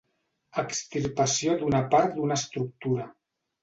[0.61, 3.11] Extirpació d'una part d'una estructura.